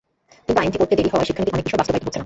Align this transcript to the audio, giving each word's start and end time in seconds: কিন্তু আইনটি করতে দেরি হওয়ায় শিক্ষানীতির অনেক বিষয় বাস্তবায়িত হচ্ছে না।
কিন্তু 0.45 0.59
আইনটি 0.63 0.77
করতে 0.81 0.93
দেরি 0.99 1.09
হওয়ায় 1.13 1.27
শিক্ষানীতির 1.29 1.55
অনেক 1.55 1.65
বিষয় 1.67 1.79
বাস্তবায়িত 1.79 2.03
হচ্ছে 2.05 2.17
না। 2.19 2.19